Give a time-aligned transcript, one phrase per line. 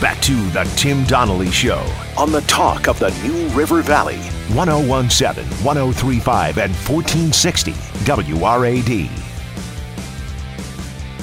[0.00, 1.84] Back to the Tim Donnelly Show
[2.16, 4.18] on the talk of the New River Valley,
[4.54, 9.10] 1017, 1035, and 1460 WRAD.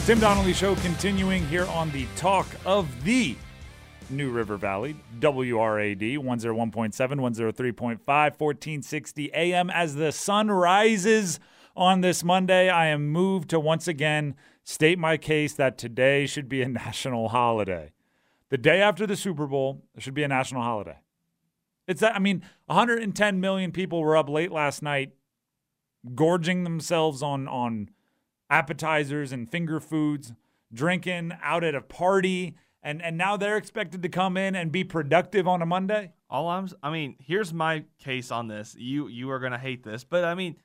[0.05, 3.37] Tim Donnelly Show continuing here on the talk of the
[4.09, 9.69] New River Valley, WRAD 101.7, 103.5, 1460 AM.
[9.69, 11.39] As the sun rises
[11.77, 14.35] on this Monday, I am moved to once again
[14.65, 17.93] state my case that today should be a national holiday.
[18.49, 20.97] The day after the Super Bowl should be a national holiday.
[21.87, 25.13] It's that, I mean, 110 million people were up late last night
[26.13, 27.89] gorging themselves on, on
[28.49, 30.33] appetizers and finger foods,
[30.73, 32.55] drinking out at a party
[32.85, 36.13] and and now they're expected to come in and be productive on a Monday.
[36.29, 38.75] All I'm, I mean, here's my case on this.
[38.77, 40.57] You you are gonna hate this, but I mean,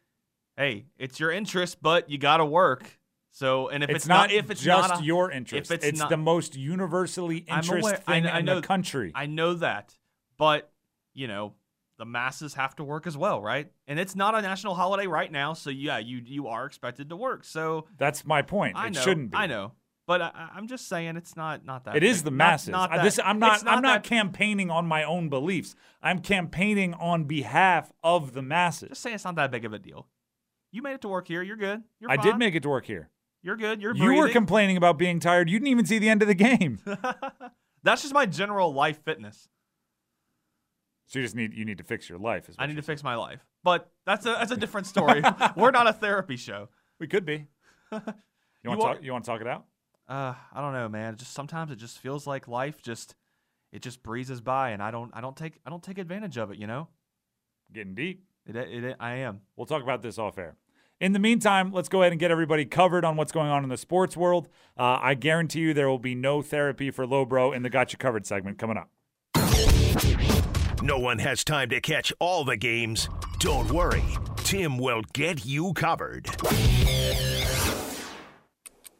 [0.56, 2.99] hey, it's your interest, but you got to work.
[3.32, 5.84] So, and if it's, it's, not, not, if it's just not a, your interest, it's,
[5.84, 9.12] it's not, the most universally interest aware- thing know- I in know- the country.
[9.14, 9.94] I know that,
[10.36, 10.72] but
[11.14, 11.54] you know,
[11.98, 13.70] the masses have to work as well, right?
[13.86, 17.16] And it's not a national holiday right now, so yeah, you you are expected to
[17.16, 17.44] work.
[17.44, 18.76] So That's my point.
[18.76, 19.36] I it know, shouldn't be.
[19.36, 19.72] I know,
[20.06, 21.94] but I, I'm just saying it's not not that.
[21.96, 22.24] It is big.
[22.24, 22.70] the masses.
[22.70, 23.56] Not, I- that, this, I'm not.
[23.58, 25.76] it's I'm not that- campaigning on my own beliefs.
[26.02, 28.88] I'm campaigning on behalf of the masses.
[28.88, 30.08] Just say it's not that big of a deal.
[30.72, 31.42] You made it to work here.
[31.42, 31.82] You're good.
[32.00, 32.26] You're I fine.
[32.26, 33.08] did make it to work here.
[33.42, 33.80] You're good.
[33.80, 34.12] You're breathing.
[34.16, 35.48] You were complaining about being tired.
[35.48, 36.78] You didn't even see the end of the game.
[37.82, 39.48] That's just my general life fitness.
[41.06, 42.48] So you just need you need to fix your life.
[42.48, 45.22] Is I need to fix my life, but that's a that's a different story.
[45.56, 46.68] We're not a therapy show.
[47.00, 47.46] We could be.
[48.62, 49.02] You want You to are- talk?
[49.04, 49.64] You want to talk it out?
[50.06, 51.16] Uh, I don't know, man.
[51.16, 53.14] Just sometimes it just feels like life just
[53.72, 56.50] it just breezes by, and I don't I don't take I don't take advantage of
[56.50, 56.58] it.
[56.58, 56.88] You know,
[57.72, 58.22] Getting deep.
[58.46, 59.40] it it, it I am.
[59.56, 60.56] We'll talk about this off air.
[61.00, 63.70] In the meantime, let's go ahead and get everybody covered on what's going on in
[63.70, 64.48] the sports world.
[64.78, 67.98] Uh, I guarantee you there will be no therapy for Lowbro in the Got You
[67.98, 68.90] Covered segment coming up.
[70.82, 73.08] No one has time to catch all the games.
[73.38, 74.04] Don't worry,
[74.44, 76.28] Tim will get you covered.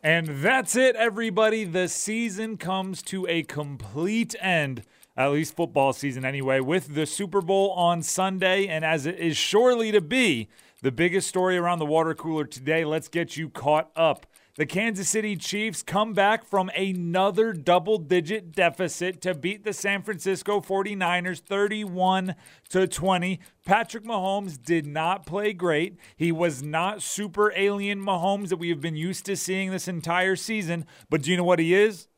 [0.02, 1.64] And that's it, everybody.
[1.64, 4.84] The season comes to a complete end,
[5.18, 8.66] at least football season anyway, with the Super Bowl on Sunday.
[8.68, 10.48] And as it is surely to be
[10.82, 14.26] the biggest story around the water cooler today, let's get you caught up.
[14.56, 20.02] The Kansas City Chiefs come back from another double digit deficit to beat the San
[20.02, 22.34] Francisco 49ers 31
[22.68, 23.40] to 20.
[23.64, 25.96] Patrick Mahomes did not play great.
[26.14, 30.36] He was not super alien Mahomes that we have been used to seeing this entire
[30.36, 30.84] season.
[31.08, 32.09] But do you know what he is?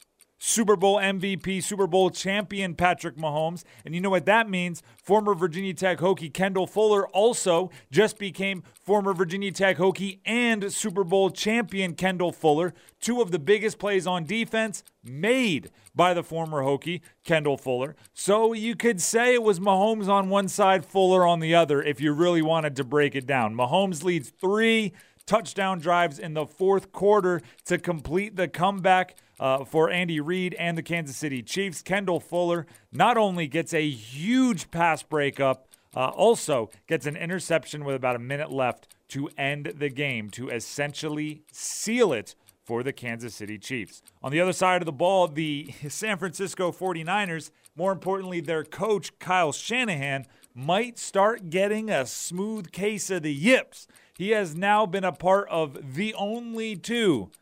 [0.45, 3.63] Super Bowl MVP, Super Bowl champion Patrick Mahomes.
[3.85, 4.83] And you know what that means?
[5.01, 11.05] Former Virginia Tech Hokie Kendall Fuller also just became former Virginia Tech Hokie and Super
[11.05, 12.75] Bowl champion Kendall Fuller.
[13.01, 17.95] Two of the biggest plays on defense made by the former Hokie Kendall Fuller.
[18.13, 22.01] So you could say it was Mahomes on one side, Fuller on the other, if
[22.01, 23.55] you really wanted to break it down.
[23.55, 24.93] Mahomes leads three
[25.25, 30.79] touchdown drives in the fourth quarter to complete the comeback uh, for Andy Reid and
[30.79, 31.83] the Kansas City Chiefs.
[31.83, 35.67] Kendall Fuller not only gets a huge pass breakup,
[35.97, 40.49] uh, also gets an interception with about a minute left to end the game to
[40.49, 44.01] essentially seal it for the Kansas City Chiefs.
[44.23, 49.19] On the other side of the ball, the San Francisco 49ers, more importantly, their coach,
[49.19, 53.89] Kyle Shanahan, might start getting a smooth case of the yips.
[54.17, 57.33] He has now been a part of the only two,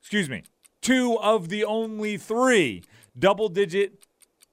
[0.00, 0.44] excuse me,
[0.84, 2.84] two of the only three
[3.18, 4.04] double digit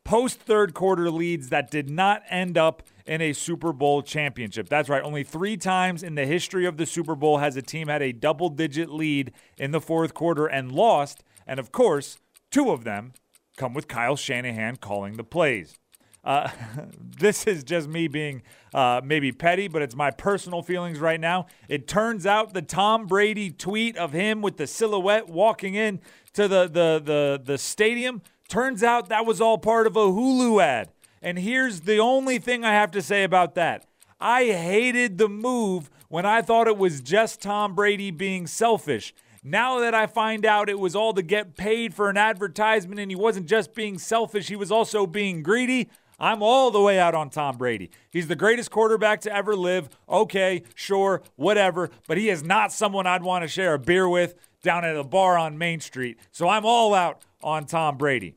[0.03, 4.69] post third quarter leads that did not end up in a Super Bowl championship.
[4.69, 5.03] That's right.
[5.03, 8.13] Only three times in the history of the Super Bowl has a team had a
[8.13, 11.23] double digit lead in the fourth quarter and lost.
[11.45, 12.17] And of course,
[12.49, 13.11] two of them
[13.57, 15.77] come with Kyle Shanahan calling the plays.
[16.23, 16.49] Uh,
[17.19, 18.41] this is just me being
[18.73, 21.47] uh, maybe petty, but it's my personal feelings right now.
[21.67, 25.99] It turns out the Tom Brady tweet of him with the silhouette walking in
[26.33, 30.61] to the, the, the, the stadium turns out that was all part of a Hulu
[30.61, 30.89] ad.
[31.21, 33.85] And here's the only thing I have to say about that.
[34.19, 39.13] I hated the move when I thought it was just Tom Brady being selfish.
[39.43, 43.09] Now that I find out it was all to get paid for an advertisement and
[43.09, 45.89] he wasn't just being selfish, he was also being greedy,
[46.21, 47.89] I'm all the way out on Tom Brady.
[48.11, 49.89] He's the greatest quarterback to ever live.
[50.07, 54.35] Okay, sure, whatever, but he is not someone I'd want to share a beer with
[54.61, 56.19] down at a bar on Main Street.
[56.31, 58.35] So I'm all out on Tom Brady.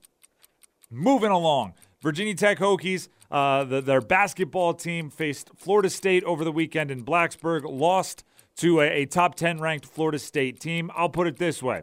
[0.91, 6.53] Moving along, Virginia Tech Hokies, uh, the, their basketball team faced Florida State over the
[6.53, 8.25] weekend in Blacksburg, lost
[8.57, 10.91] to a, a top 10 ranked Florida State team.
[10.97, 11.83] I'll put it this way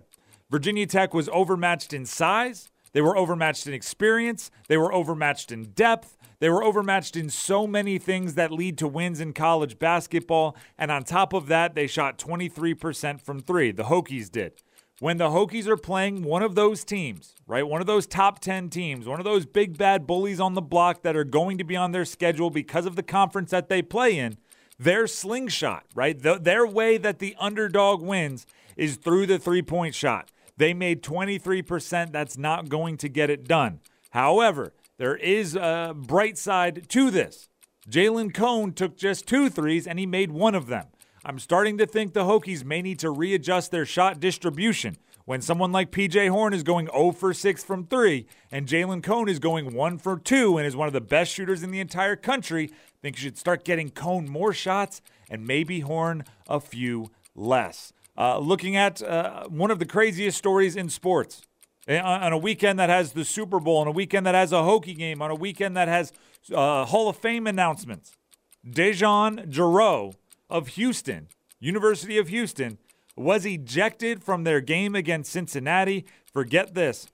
[0.50, 2.71] Virginia Tech was overmatched in size.
[2.93, 4.51] They were overmatched in experience.
[4.67, 6.17] They were overmatched in depth.
[6.39, 10.55] They were overmatched in so many things that lead to wins in college basketball.
[10.77, 13.71] And on top of that, they shot 23% from three.
[13.71, 14.53] The Hokies did.
[14.99, 18.69] When the Hokies are playing one of those teams, right, one of those top 10
[18.69, 21.75] teams, one of those big bad bullies on the block that are going to be
[21.75, 24.37] on their schedule because of the conference that they play in,
[24.77, 28.45] their slingshot, right, the, their way that the underdog wins
[28.77, 30.31] is through the three point shot.
[30.61, 32.11] They made 23%.
[32.11, 33.79] That's not going to get it done.
[34.11, 37.49] However, there is a bright side to this.
[37.89, 40.85] Jalen Cone took just two threes and he made one of them.
[41.25, 44.97] I'm starting to think the Hokies may need to readjust their shot distribution.
[45.25, 49.29] When someone like PJ Horne is going 0 for 6 from 3 and Jalen Cone
[49.29, 52.15] is going 1 for 2 and is one of the best shooters in the entire
[52.15, 57.09] country, I think you should start getting Cone more shots and maybe Horne a few
[57.35, 57.93] less.
[58.21, 61.41] Uh, looking at uh, one of the craziest stories in sports
[61.88, 64.57] eh, on a weekend that has the Super Bowl, on a weekend that has a
[64.57, 66.13] Hokie game, on a weekend that has
[66.53, 68.15] uh, Hall of Fame announcements.
[68.63, 70.13] DeJon Jarreau
[70.51, 71.29] of Houston,
[71.59, 72.77] University of Houston,
[73.15, 76.06] was ejected from their game against Cincinnati.
[76.31, 77.07] Forget this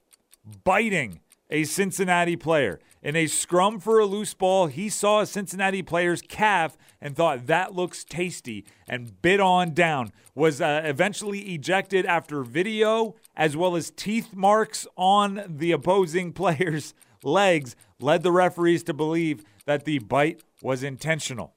[0.65, 2.79] biting a Cincinnati player.
[3.01, 7.47] In a scrum for a loose ball, he saw a Cincinnati player's calf and thought
[7.47, 10.11] that looks tasty and bit on down.
[10.35, 16.94] Was uh, eventually ejected after video as well as teeth marks on the opposing player's
[17.23, 21.53] legs led the referees to believe that the bite was intentional.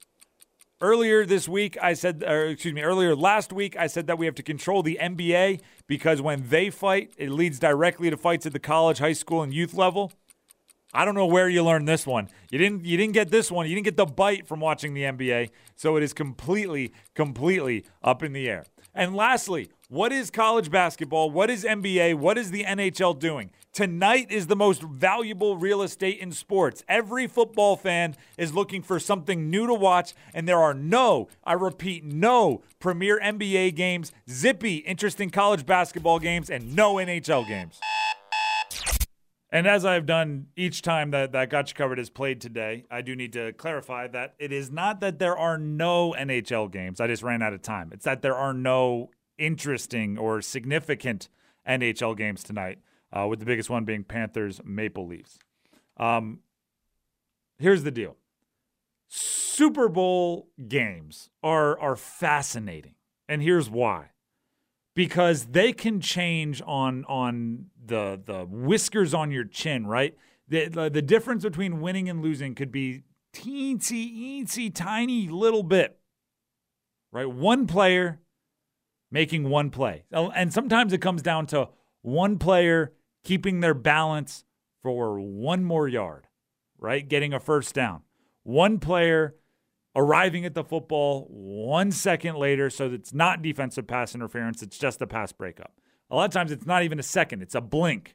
[0.83, 4.25] Earlier this week, I said, or excuse me, earlier last week, I said that we
[4.25, 8.55] have to control the NBA because when they fight, it leads directly to fights at
[8.55, 10.11] the college, high school, and youth level.
[10.95, 12.29] I don't know where you learned this one.
[12.51, 13.69] You didn't you didn't get this one.
[13.69, 15.51] You didn't get the bite from watching the NBA.
[15.77, 18.65] So it is completely completely up in the air.
[18.95, 21.33] And lastly, what is college basketball?
[21.33, 22.15] What is NBA?
[22.15, 23.51] What is the NHL doing?
[23.73, 26.85] Tonight is the most valuable real estate in sports.
[26.89, 31.55] Every football fan is looking for something new to watch, and there are no, I
[31.55, 37.81] repeat, no premier NBA games, zippy, interesting college basketball games, and no NHL games.
[39.53, 43.17] And as I've done each time that, that Gotcha Covered is played today, I do
[43.17, 47.01] need to clarify that it is not that there are no NHL games.
[47.01, 47.91] I just ran out of time.
[47.93, 49.11] It's that there are no
[49.41, 51.29] interesting or significant
[51.67, 52.79] NHL games tonight,
[53.13, 55.39] uh, with the biggest one being Panthers Maple Leafs.
[55.97, 56.41] Um,
[57.59, 58.17] here's the deal
[59.09, 62.95] Super Bowl games are, are fascinating.
[63.29, 64.11] And here's why
[64.95, 70.17] because they can change on on the the whiskers on your chin, right?
[70.49, 75.99] The, the, the difference between winning and losing could be teensy, eensy, tiny little bit,
[77.13, 77.31] right?
[77.31, 78.21] One player
[79.11, 81.69] making one play, and sometimes it comes down to
[82.03, 82.93] one player
[83.25, 84.45] keeping their balance
[84.83, 86.27] for one more yard,
[86.79, 87.07] right?
[87.07, 88.03] Getting a first down.
[88.43, 89.37] One player
[89.95, 95.03] arriving at the football one second later so it's not defensive pass interference, it's just
[95.03, 95.73] a pass breakup.
[96.11, 98.15] A lot of times it's not even a second, it's a blink.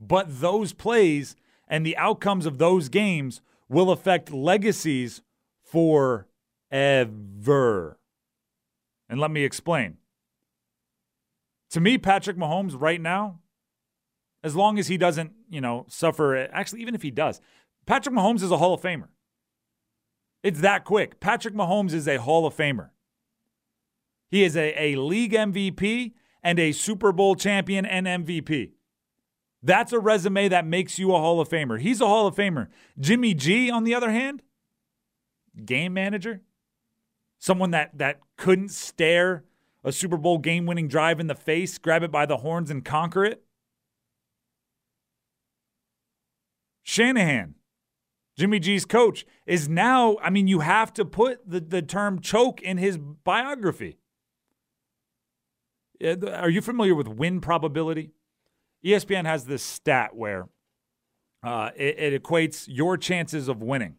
[0.00, 1.36] But those plays
[1.68, 5.22] and the outcomes of those games will affect legacies
[5.62, 6.28] forever.
[9.08, 9.98] And let me explain.
[11.70, 13.40] To me, Patrick Mahomes right now,
[14.42, 17.40] as long as he doesn't, you know, suffer, actually, even if he does,
[17.86, 19.08] Patrick Mahomes is a Hall of Famer.
[20.42, 21.20] It's that quick.
[21.20, 22.90] Patrick Mahomes is a Hall of Famer.
[24.30, 28.72] He is a, a league MVP and a Super Bowl champion and MVP.
[29.62, 31.80] That's a resume that makes you a Hall of Famer.
[31.80, 32.68] He's a Hall of Famer.
[33.00, 34.42] Jimmy G, on the other hand,
[35.64, 36.42] game manager,
[37.44, 39.44] someone that that couldn't stare
[39.84, 43.22] a Super Bowl game-winning drive in the face, grab it by the horns and conquer
[43.22, 43.42] it.
[46.82, 47.56] Shanahan,
[48.38, 52.62] Jimmy G's coach, is now, I mean, you have to put the, the term choke
[52.62, 53.98] in his biography.
[56.02, 58.12] Are you familiar with win probability?
[58.82, 60.48] ESPN has this stat where
[61.42, 63.96] uh, it, it equates your chances of winning.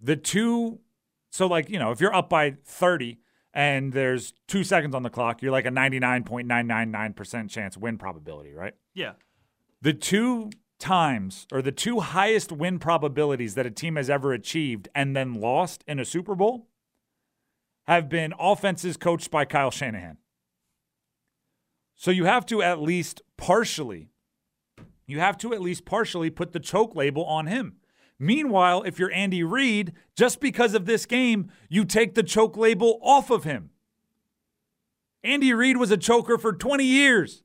[0.00, 0.80] The two,
[1.30, 3.18] so like, you know, if you're up by 30
[3.52, 8.74] and there's two seconds on the clock, you're like a 99.999% chance win probability, right?
[8.94, 9.12] Yeah.
[9.80, 14.88] The two times or the two highest win probabilities that a team has ever achieved
[14.94, 16.68] and then lost in a Super Bowl
[17.86, 20.18] have been offenses coached by Kyle Shanahan.
[21.96, 24.10] So you have to at least partially
[25.08, 27.76] you have to at least partially put the choke label on him.
[28.18, 32.98] Meanwhile, if you're Andy Reid, just because of this game, you take the choke label
[33.02, 33.70] off of him.
[35.22, 37.44] Andy Reid was a choker for 20 years.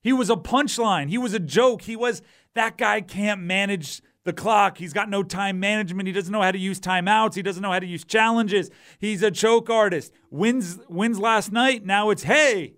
[0.00, 1.08] He was a punchline.
[1.08, 1.82] He was a joke.
[1.82, 2.22] He was
[2.54, 4.78] that guy can't manage the clock.
[4.78, 6.06] He's got no time management.
[6.06, 7.34] He doesn't know how to use timeouts.
[7.34, 8.70] He doesn't know how to use challenges.
[8.98, 10.12] He's a choke artist.
[10.30, 11.84] Wins wins last night.
[11.84, 12.74] Now it's hey.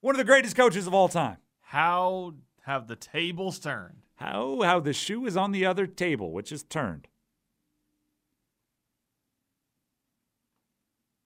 [0.00, 1.38] One of the greatest coaches of all time.
[1.60, 2.34] How
[2.66, 4.03] have the tables turned?
[4.16, 7.08] How how the shoe is on the other table, which is turned.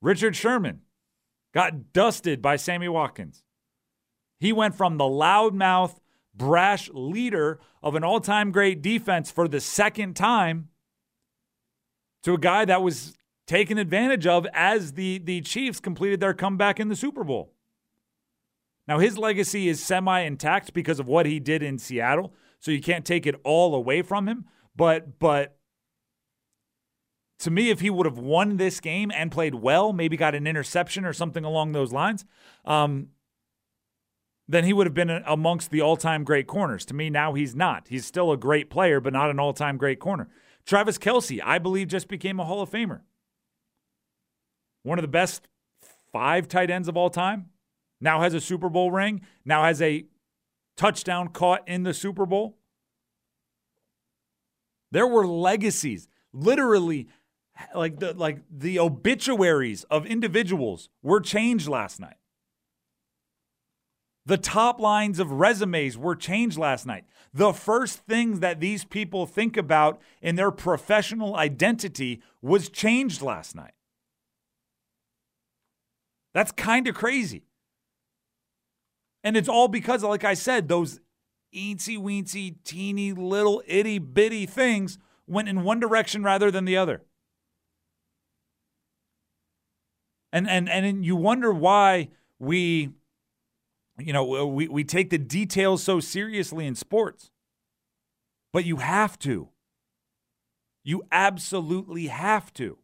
[0.01, 0.81] Richard Sherman
[1.53, 3.43] got dusted by Sammy Watkins.
[4.39, 5.97] He went from the loudmouth,
[6.33, 10.69] brash leader of an all time great defense for the second time
[12.23, 16.79] to a guy that was taken advantage of as the, the Chiefs completed their comeback
[16.79, 17.53] in the Super Bowl.
[18.87, 22.81] Now, his legacy is semi intact because of what he did in Seattle, so you
[22.81, 24.45] can't take it all away from him.
[24.75, 25.57] But, but
[27.39, 30.45] to me, if he would have won this game and played well, maybe got an
[30.45, 32.25] interception or something along those lines,
[32.65, 33.07] um,
[34.47, 36.83] then he would have been amongst the all time great corners.
[36.85, 37.87] To me, now he's not.
[37.87, 40.27] He's still a great player, but not an all time great corner.
[40.65, 43.01] Travis Kelce, I believe, just became a Hall of Famer.
[44.83, 45.47] One of the best
[46.11, 47.49] five tight ends of all time.
[48.01, 49.21] Now has a Super Bowl ring.
[49.45, 50.05] Now has a
[50.79, 52.57] touchdown caught in the Super Bowl.
[54.91, 57.09] There were legacies, literally
[57.75, 62.15] like the like the obituaries of individuals were changed last night.
[64.25, 67.03] The top lines of resumes were changed last night.
[67.33, 73.53] The first things that these people think about in their professional identity was changed last
[73.53, 73.73] night.
[76.33, 77.48] That's kind of crazy.
[79.23, 80.99] And it's all because, like I said, those
[81.53, 84.97] eensy weensy, teeny little itty bitty things
[85.27, 87.03] went in one direction rather than the other.
[90.31, 92.91] And and and you wonder why we
[93.99, 97.31] you know, we, we take the details so seriously in sports,
[98.53, 99.49] but you have to.
[100.83, 102.77] You absolutely have to.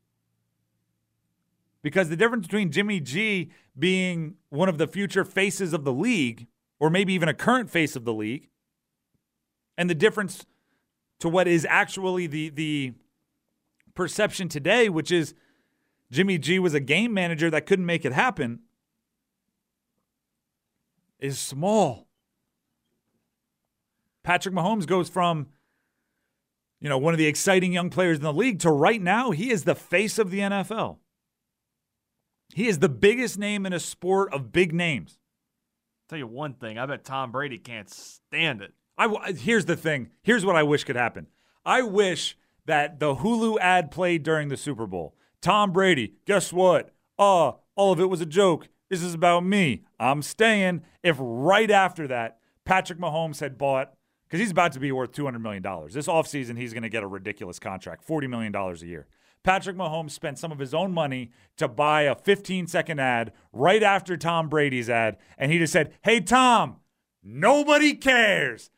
[1.85, 6.47] Because the difference between Jimmy G being one of the future faces of the league,
[6.79, 8.49] or maybe even a current face of the league,
[9.77, 10.47] and the difference
[11.19, 12.93] to what is actually the, the
[13.93, 15.35] perception today, which is
[16.09, 18.61] Jimmy G was a game manager that couldn't make it happen
[21.19, 22.07] is small.
[24.23, 25.49] Patrick Mahomes goes from,
[26.81, 29.51] you know, one of the exciting young players in the league to right now, he
[29.51, 30.97] is the face of the NFL.
[32.55, 35.19] He is the biggest name in a sport of big names.
[36.05, 38.73] I'll Tell you one thing, I bet Tom Brady can't stand it.
[38.97, 40.11] I here's the thing.
[40.23, 41.27] Here's what I wish could happen.
[41.65, 45.17] I wish that the Hulu ad played during the Super Bowl.
[45.41, 46.93] Tom Brady, guess what?
[47.19, 48.69] Uh, all of it was a joke.
[48.89, 49.83] This is about me.
[49.99, 50.83] I'm staying.
[51.03, 53.95] If right after that, Patrick Mahomes had bought,
[54.29, 55.61] because he's about to be worth $200 million.
[55.91, 59.07] This offseason, he's going to get a ridiculous contract $40 million a year.
[59.45, 63.83] Patrick Mahomes spent some of his own money to buy a 15 second ad right
[63.83, 65.17] after Tom Brady's ad.
[65.37, 66.77] And he just said, Hey, Tom,
[67.23, 68.71] nobody cares.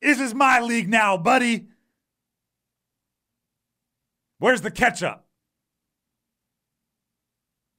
[0.00, 1.66] This is my league now, buddy.
[4.38, 5.26] Where's the ketchup?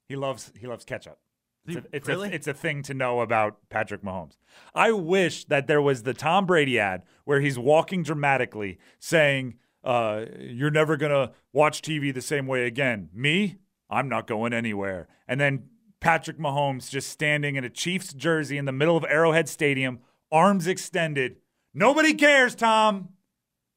[0.07, 1.17] He loves he loves ketchup.
[1.65, 2.29] It's, a, it's, really?
[2.29, 4.37] a, it's a thing to know about Patrick Mahomes.
[4.75, 10.25] I wish that there was the Tom Brady ad where he's walking dramatically saying, uh,
[10.39, 13.09] You're never going to watch TV the same way again.
[13.13, 13.57] Me?
[13.89, 15.07] I'm not going anywhere.
[15.27, 15.69] And then
[15.99, 19.99] Patrick Mahomes just standing in a Chiefs jersey in the middle of Arrowhead Stadium,
[20.31, 21.37] arms extended.
[21.73, 23.09] Nobody cares, Tom.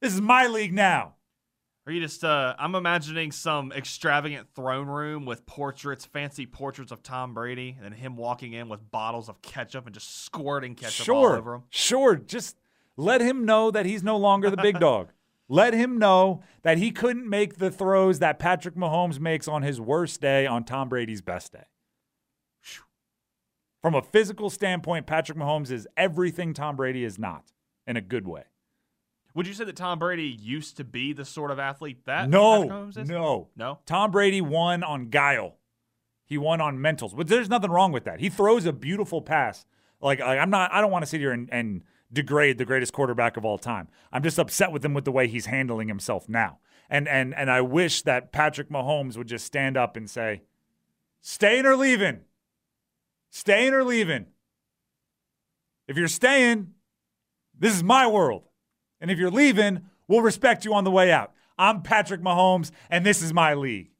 [0.00, 1.14] This is my league now.
[1.86, 2.24] Are you just?
[2.24, 7.92] Uh, I'm imagining some extravagant throne room with portraits, fancy portraits of Tom Brady, and
[7.92, 11.62] him walking in with bottles of ketchup and just squirting ketchup sure, all over him.
[11.68, 12.56] Sure, just
[12.96, 15.10] let him know that he's no longer the big dog.
[15.48, 19.80] Let him know that he couldn't make the throws that Patrick Mahomes makes on his
[19.80, 21.64] worst day on Tom Brady's best day.
[23.82, 27.52] From a physical standpoint, Patrick Mahomes is everything Tom Brady is not
[27.86, 28.44] in a good way.
[29.34, 32.70] Would you say that Tom Brady used to be the sort of athlete that Patrick
[32.70, 33.08] Mahomes is?
[33.10, 33.78] no, no, no?
[33.84, 35.56] Tom Brady won on guile.
[36.24, 38.20] He won on mentals, but there's nothing wrong with that.
[38.20, 39.66] He throws a beautiful pass.
[40.04, 40.70] Like I'm not.
[40.70, 41.82] I don't want to sit here and, and
[42.12, 43.88] degrade the greatest quarterback of all time.
[44.12, 46.58] I'm just upset with him with the way he's handling himself now.
[46.90, 50.42] And and and I wish that Patrick Mahomes would just stand up and say,
[51.22, 52.20] "Staying or leaving?
[53.30, 54.26] Staying or leaving?
[55.88, 56.74] If you're staying,
[57.58, 58.42] this is my world."
[59.00, 61.32] And if you're leaving, we'll respect you on the way out.
[61.56, 63.90] I'm Patrick Mahomes, and this is my league.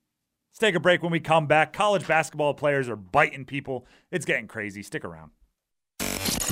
[0.51, 1.73] Let's take a break when we come back.
[1.73, 3.87] College basketball players are biting people.
[4.11, 4.83] It's getting crazy.
[4.83, 5.31] Stick around.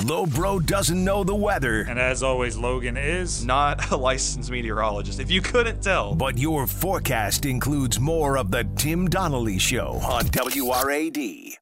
[0.03, 3.45] Low Bro doesn't know the weather, And as always, Logan is.
[3.45, 5.19] not a licensed meteorologist.
[5.19, 10.25] If you couldn't tell, but your forecast includes more of the Tim Donnelly Show on
[10.25, 11.53] WRAD.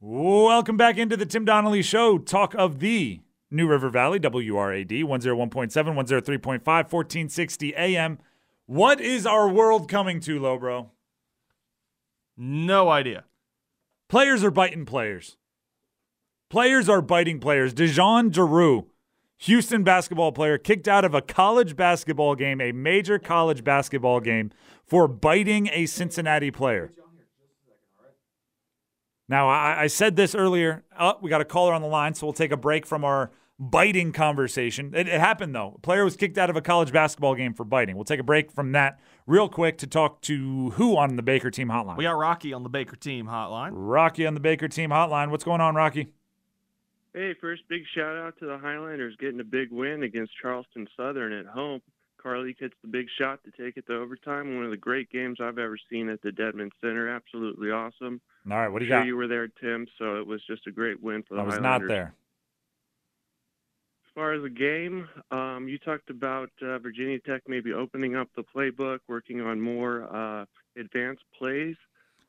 [0.00, 2.18] Welcome back into the Tim Donnelly Show.
[2.18, 3.20] Talk of the
[3.50, 8.18] New River Valley, WRAD, 101.7, 103.5, 1460 AM.
[8.66, 10.90] What is our world coming to, low bro?
[12.36, 13.24] No idea.
[14.08, 15.36] Players are biting players.
[16.54, 17.74] Players are biting players.
[17.74, 18.86] Dejon Giroux,
[19.38, 24.52] Houston basketball player, kicked out of a college basketball game, a major college basketball game,
[24.86, 26.92] for biting a Cincinnati player.
[29.28, 30.84] Now, I, I said this earlier.
[30.96, 33.32] Oh, we got a caller on the line, so we'll take a break from our
[33.58, 34.94] biting conversation.
[34.94, 35.74] It, it happened, though.
[35.74, 37.96] A player was kicked out of a college basketball game for biting.
[37.96, 41.50] We'll take a break from that real quick to talk to who on the Baker
[41.50, 41.96] team hotline?
[41.96, 43.70] We got Rocky on the Baker team hotline.
[43.72, 45.30] Rocky on the Baker team hotline.
[45.32, 46.12] What's going on, Rocky?
[47.14, 51.32] Hey, first big shout out to the Highlanders getting a big win against Charleston Southern
[51.32, 51.80] at home.
[52.22, 54.56] Carlik gets the big shot to take it to overtime.
[54.56, 57.08] One of the great games I've ever seen at the Dedmon Center.
[57.08, 58.20] Absolutely awesome.
[58.50, 59.06] All right, what do you sure got?
[59.06, 61.54] you were there, Tim, so it was just a great win for the I was
[61.54, 61.88] Highlanders.
[61.88, 62.14] not there.
[64.06, 68.28] As far as the game, um, you talked about uh, Virginia Tech maybe opening up
[68.34, 71.76] the playbook, working on more uh, advanced plays.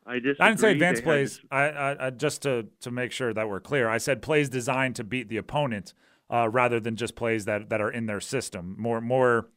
[0.06, 0.16] I.
[0.16, 1.42] I didn't say advanced plays.
[1.52, 3.90] I, I, I just to to make sure that we're clear.
[3.90, 5.94] I said plays designed to beat the opponent,
[6.30, 8.76] uh, rather than just plays that that are in their system.
[8.78, 9.50] More more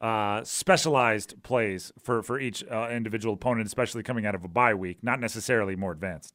[0.00, 4.74] uh, specialized plays for for each uh, individual opponent, especially coming out of a bye
[4.74, 4.98] week.
[5.02, 6.34] Not necessarily more advanced.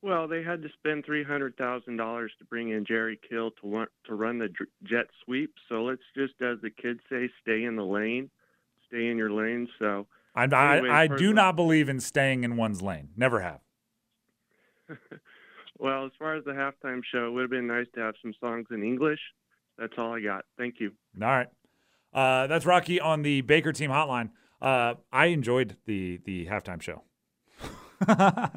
[0.00, 3.68] Well, they had to spend three hundred thousand dollars to bring in Jerry Kill to
[3.68, 4.48] run, to run the
[4.84, 5.52] jet sweep.
[5.68, 8.30] So let's just, as the kids say, stay in the lane,
[8.86, 9.68] stay in your lane.
[9.80, 10.06] So
[10.46, 13.10] I Anyway, I, I do not believe in staying in one's lane.
[13.16, 13.60] Never have.
[15.78, 18.34] Well, as far as the halftime show, it would have been nice to have some
[18.40, 19.20] songs in English.
[19.78, 20.44] That's all I got.
[20.58, 20.92] Thank you.
[21.22, 21.46] All right.
[22.12, 24.30] Uh, that's Rocky on the Baker team hotline.
[24.60, 27.04] Uh, I enjoyed the the halftime show.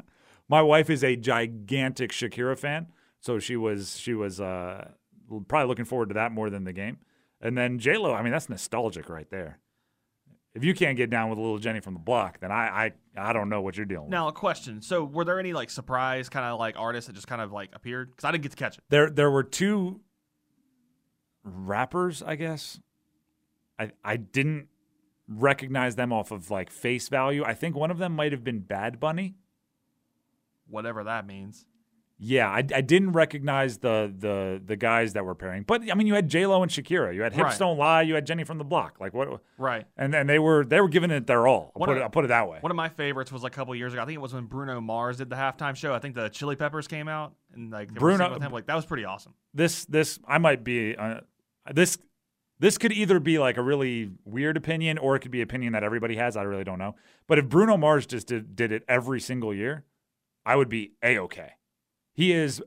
[0.48, 2.88] My wife is a gigantic Shakira fan,
[3.20, 4.90] so she was she was uh,
[5.46, 6.98] probably looking forward to that more than the game.
[7.40, 9.60] And then J Lo, I mean, that's nostalgic right there.
[10.54, 13.28] If you can't get down with a little Jenny from the block, then I I,
[13.30, 14.10] I don't know what you're dealing with.
[14.10, 14.82] Now, a question.
[14.82, 17.70] So, were there any like surprise kind of like artists that just kind of like
[17.72, 18.10] appeared?
[18.10, 18.84] Because I didn't get to catch it.
[18.90, 20.00] There there were two
[21.42, 22.80] rappers, I guess.
[23.78, 24.68] I I didn't
[25.26, 27.44] recognize them off of like face value.
[27.44, 29.36] I think one of them might have been Bad Bunny.
[30.68, 31.66] Whatever that means.
[32.24, 35.64] Yeah, I, I didn't recognize the the the guys that were pairing.
[35.64, 37.12] But I mean, you had J Lo and Shakira.
[37.12, 37.58] You had Hips Right.
[37.58, 38.02] Don't Lie.
[38.02, 39.00] You had Jenny from the Block.
[39.00, 39.40] Like what?
[39.58, 39.86] Right.
[39.96, 41.72] And then they were they were giving it their all.
[41.74, 42.58] I'll put of- it I'll put it that way.
[42.60, 44.02] One of my favorites was a couple years ago.
[44.02, 45.92] I think it was when Bruno Mars did the halftime show.
[45.92, 48.52] I think the Chili Peppers came out and like Bruno- with him.
[48.52, 49.34] Like that was pretty awesome.
[49.52, 51.22] this this I might be uh,
[51.74, 51.98] this
[52.60, 55.82] this could either be like a really weird opinion or it could be opinion that
[55.82, 56.36] everybody has.
[56.36, 56.94] I really don't know.
[57.26, 59.82] But if Bruno Mars just did, did it every single year,
[60.46, 61.54] I would be a okay.
[62.12, 62.62] He is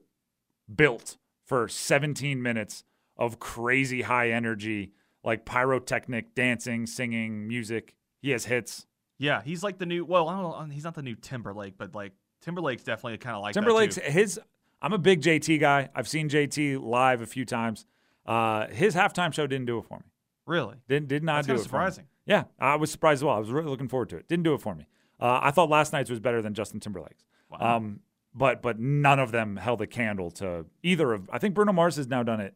[0.74, 2.84] built for 17 minutes
[3.18, 4.92] of crazy high energy,
[5.24, 7.96] like pyrotechnic dancing, singing, music.
[8.22, 8.86] He has hits.
[9.18, 10.04] Yeah, he's like the new.
[10.04, 10.74] Well, I don't know.
[10.74, 14.40] He's not the new Timberlake, but like Timberlake's definitely kind of like that, Timberlake's his.
[14.82, 15.90] I'm a big JT guy.
[15.96, 17.86] I've seen JT live a few times.
[18.26, 20.06] Uh, his halftime show didn't do it for me.
[20.46, 20.76] Really.
[20.90, 21.80] Didn't did not That's do it kinda for me.
[21.86, 22.06] surprising.
[22.26, 23.36] Yeah, I was surprised as well.
[23.36, 24.28] I was really looking forward to it.
[24.28, 24.88] Didn't do it for me.
[25.20, 27.24] Uh, I thought last night's was better than Justin Timberlake's.
[27.50, 27.78] Wow.
[27.78, 28.00] Um,
[28.36, 31.30] but but none of them held a candle to either of.
[31.32, 32.54] I think Bruno Mars has now done it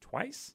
[0.00, 0.54] twice,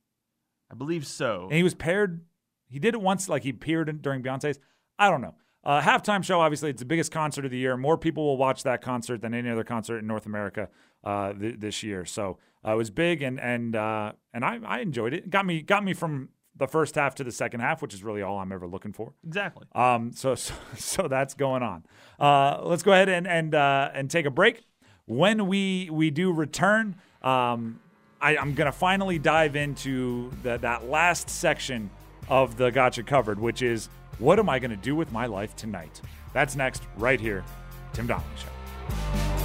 [0.72, 1.44] I believe so.
[1.44, 2.22] and he was paired.
[2.68, 4.60] He did it once, like he appeared in, during Beyonce's.
[4.98, 5.36] I don't know.
[5.64, 7.78] Uh, halftime show, obviously, it's the biggest concert of the year.
[7.78, 10.70] More people will watch that concert than any other concert in North America
[11.04, 12.04] uh, th- this year.
[12.04, 15.24] So uh, it was big, and and uh, and I, I enjoyed it.
[15.26, 15.30] it.
[15.30, 18.22] Got me got me from the first half to the second half, which is really
[18.22, 19.14] all I'm ever looking for.
[19.26, 19.66] exactly.
[19.74, 21.84] Um, so, so, so that's going on.
[22.20, 24.64] Uh, let's go ahead and and uh, and take a break.
[25.06, 27.80] When we we do return, um,
[28.22, 31.90] I, I'm gonna finally dive into the, that last section
[32.30, 33.90] of the Gotcha Covered, which is
[34.20, 36.02] what am I gonna do with my life tonight?
[36.34, 37.44] That's next, right here,
[37.94, 39.43] Tim Donnelly Show.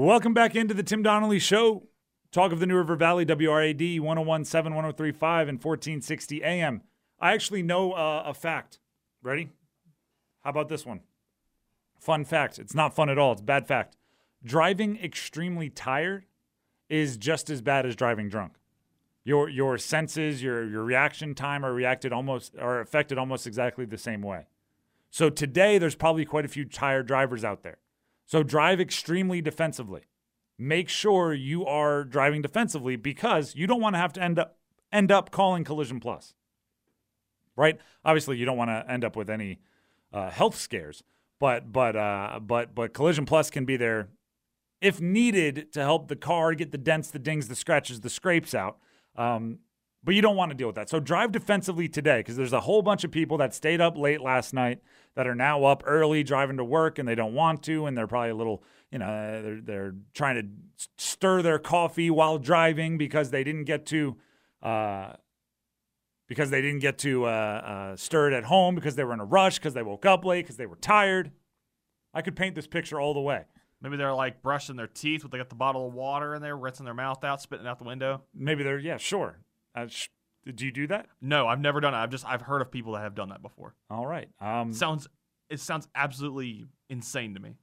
[0.00, 1.82] Welcome back into the Tim Donnelly Show.
[2.32, 6.80] Talk of the New River Valley, WRAD 1017, 1035, and 1460 AM.
[7.20, 8.78] I actually know uh, a fact.
[9.22, 9.50] Ready?
[10.42, 11.00] How about this one?
[11.98, 12.58] Fun fact.
[12.58, 13.32] It's not fun at all.
[13.32, 13.98] It's bad fact.
[14.42, 16.24] Driving extremely tired
[16.88, 18.54] is just as bad as driving drunk.
[19.22, 23.98] Your your senses, your your reaction time are reacted almost are affected almost exactly the
[23.98, 24.46] same way.
[25.10, 27.76] So today there's probably quite a few tired drivers out there.
[28.30, 30.02] So drive extremely defensively.
[30.56, 34.56] Make sure you are driving defensively because you don't want to have to end up
[34.92, 36.32] end up calling collision plus.
[37.56, 37.80] Right?
[38.04, 39.58] Obviously you don't want to end up with any
[40.12, 41.02] uh, health scares,
[41.40, 44.10] but but uh, but but collision plus can be there
[44.80, 48.54] if needed to help the car get the dents, the dings, the scratches, the scrapes
[48.54, 48.78] out.
[49.16, 49.58] Um,
[50.02, 50.88] but you don't want to deal with that.
[50.88, 54.20] So drive defensively today because there's a whole bunch of people that stayed up late
[54.20, 54.80] last night
[55.14, 58.06] that are now up early driving to work and they don't want to and they're
[58.06, 63.30] probably a little, you know, they're they're trying to stir their coffee while driving because
[63.30, 64.16] they didn't get to
[64.62, 65.12] uh,
[66.28, 69.20] because they didn't get to uh, uh, stir it at home because they were in
[69.20, 71.32] a rush because they woke up late because they were tired.
[72.14, 73.44] I could paint this picture all the way.
[73.82, 76.56] Maybe they're like brushing their teeth with they got the bottle of water in there,
[76.56, 78.22] rinsing their mouth out, spitting out the window.
[78.34, 79.38] Maybe they're yeah, sure.
[79.74, 80.08] Uh, sh-
[80.44, 81.06] did you do that?
[81.20, 81.98] No, I've never done it.
[81.98, 83.74] I've just I've heard of people that have done that before.
[83.90, 84.28] All right.
[84.40, 85.06] Um, sounds
[85.48, 87.56] it sounds absolutely insane to me.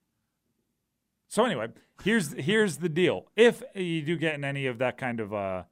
[1.26, 1.68] So anyway,
[2.02, 3.26] here's here's the deal.
[3.36, 5.62] If you do get in any of that kind of uh,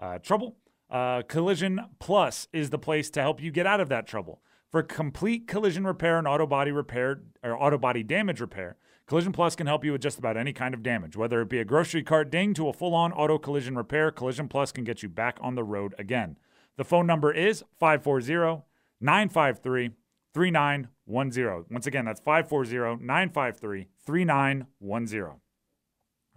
[0.00, 0.56] uh, trouble,
[0.90, 4.40] uh, Collision Plus is the place to help you get out of that trouble.
[4.70, 9.56] For complete collision repair and auto body repair or auto body damage repair, Collision Plus
[9.56, 12.02] can help you with just about any kind of damage, whether it be a grocery
[12.02, 14.10] cart ding to a full on auto collision repair.
[14.10, 16.38] Collision Plus can get you back on the road again.
[16.76, 18.62] The phone number is 540
[19.00, 19.90] 953
[20.32, 21.64] 3910.
[21.70, 25.40] Once again, that's 540 953 3910.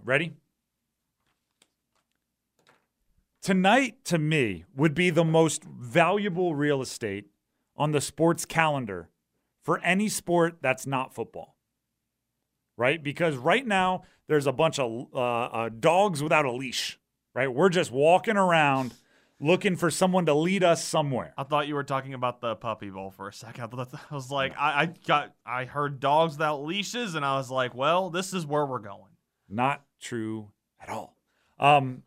[0.04, 0.34] Ready?
[3.42, 7.28] Tonight, to me, would be the most valuable real estate
[7.78, 9.10] on the sports calendar
[9.62, 11.55] for any sport that's not football
[12.78, 13.02] right?
[13.02, 17.00] Because right now there's a bunch of uh, uh, dogs without a leash,
[17.34, 17.52] right?
[17.54, 18.94] We're just walking around
[19.40, 21.34] looking for someone to lead us somewhere.
[21.38, 23.74] I thought you were talking about the puppy bowl for a second.
[24.12, 27.76] I was like, I, I got, I heard dogs without leashes, and I was like,
[27.76, 29.12] well, this is where we're going.
[29.50, 31.18] Not true at all.
[31.60, 32.04] Um,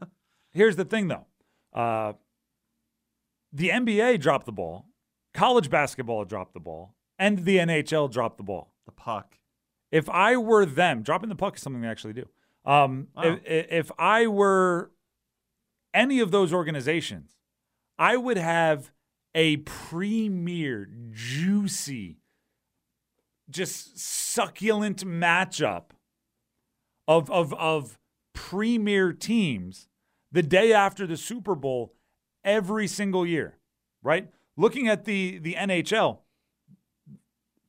[0.50, 1.26] here's the thing, though.
[1.72, 2.14] Uh,
[3.52, 4.86] the NBA dropped the ball,
[5.32, 8.74] college basketball dropped the ball, and the NHL dropped the ball.
[8.84, 9.37] The puck.
[9.90, 12.28] If I were them, dropping the puck is something they actually do.
[12.64, 13.38] Um, wow.
[13.44, 14.90] if, if I were
[15.94, 17.36] any of those organizations,
[17.98, 18.92] I would have
[19.34, 22.18] a premier, juicy,
[23.48, 25.90] just succulent matchup
[27.06, 27.98] of, of, of
[28.34, 29.88] premier teams
[30.30, 31.94] the day after the Super Bowl
[32.44, 33.58] every single year,
[34.02, 34.28] right?
[34.56, 36.18] Looking at the, the NHL,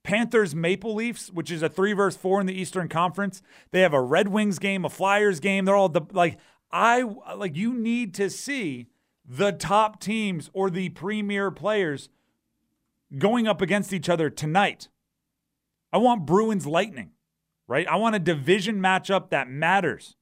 [0.09, 3.43] Panthers Maple Leafs, which is a three versus four in the Eastern Conference.
[3.69, 5.65] They have a Red Wings game, a Flyers game.
[5.65, 6.39] They're all the like
[6.71, 7.03] I
[7.35, 8.87] like you need to see
[9.23, 12.09] the top teams or the premier players
[13.19, 14.89] going up against each other tonight.
[15.93, 17.11] I want Bruins Lightning,
[17.67, 17.87] right?
[17.87, 20.15] I want a division matchup that matters.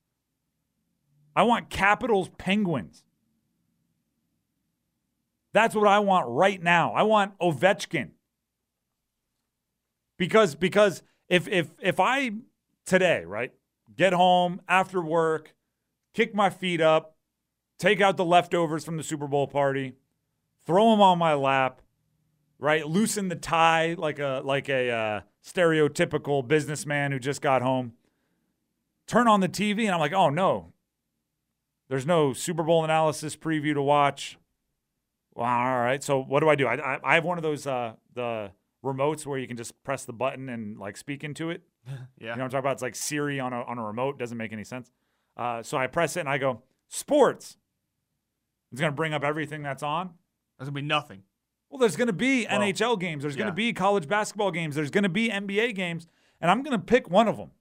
[1.34, 3.06] I want Capitals Penguins.
[5.54, 6.92] That's what I want right now.
[6.92, 8.10] I want Ovechkin
[10.18, 12.32] because because if if if I
[12.86, 13.52] today right
[13.96, 15.56] get home after work,
[16.14, 17.16] kick my feet up,
[17.80, 19.94] take out the leftovers from the Super Bowl party,
[20.66, 21.82] throw them on my lap,
[22.60, 22.88] right?
[22.88, 27.94] Loosen the tie like a like a uh, stereotypical businessman who just got home.
[29.08, 30.74] Turn on the TV and I'm like, oh no,
[31.88, 34.38] there's no Super Bowl analysis preview to watch.
[35.34, 36.04] Well, all right.
[36.04, 36.68] So what do I do?
[36.68, 38.52] I I, I have one of those uh, the
[38.94, 41.62] remotes where you can just press the button and like speak into it.
[41.88, 41.96] yeah.
[42.20, 42.74] You know what I'm talking about?
[42.74, 44.18] It's like Siri on a, on a remote.
[44.18, 44.92] Doesn't make any sense.
[45.36, 47.58] Uh, so I press it and I go, sports.
[48.72, 50.12] It's going to bring up everything that's on.
[50.58, 51.24] There's going to be nothing.
[51.70, 53.24] Well, there's going to be well, NHL games.
[53.24, 53.44] There's yeah.
[53.44, 54.76] going to be college basketball games.
[54.76, 56.08] There's going to be NBA games.
[56.42, 57.52] And I'm going to pick one of them.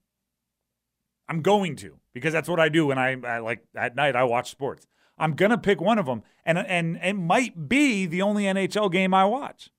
[1.28, 4.24] I'm going to because that's what I do when I, I like at night I
[4.24, 4.86] watch sports.
[5.18, 6.22] I'm going to pick one of them.
[6.44, 9.70] And, and it might be the only NHL game I watch.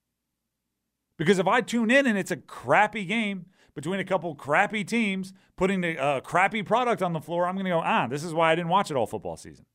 [1.18, 5.34] Because if I tune in and it's a crappy game between a couple crappy teams
[5.56, 8.34] putting a uh, crappy product on the floor, I'm going to go, ah, this is
[8.34, 9.66] why I didn't watch it all football season.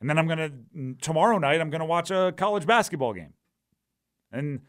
[0.00, 3.32] And then I'm going to, tomorrow night, I'm going to watch a college basketball game.
[4.30, 4.60] And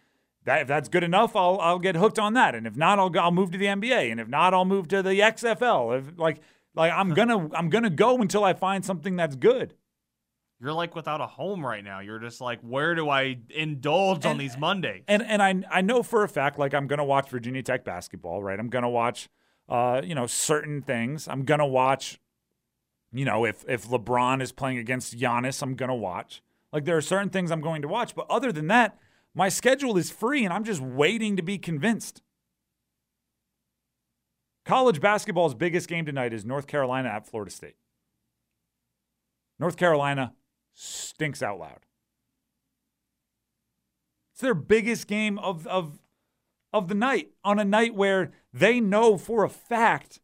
[0.45, 2.56] that, if that's good enough, I'll, I'll get hooked on that.
[2.56, 4.12] And if not, I'll, I'll move to the NBA.
[4.12, 6.00] And if not, I'll move to the XFL.
[6.00, 6.41] If, like,
[6.74, 9.76] like I'm to, I'm to go until I find something that's good.
[10.62, 12.00] You're like without a home right now.
[12.00, 15.04] You're just like, where do I indulge on these Mondays?
[15.08, 18.43] And and I I know for a fact like I'm gonna watch Virginia Tech basketball,
[18.43, 18.60] right?
[18.60, 19.30] I'm gonna watch
[19.69, 21.28] uh, you know, certain things.
[21.28, 22.19] I'm gonna watch,
[23.12, 26.41] you know, if if LeBron is playing against Giannis, I'm gonna watch.
[26.74, 28.98] Like there are certain things I'm going to watch, but other than that,
[29.34, 32.22] my schedule is free and I'm just waiting to be convinced.
[34.65, 37.76] College basketball's biggest game tonight is North Carolina at Florida State.
[39.58, 40.34] North Carolina
[40.80, 41.86] stinks out loud.
[44.32, 46.00] It's their biggest game of of
[46.72, 50.22] of the night on a night where they know for a fact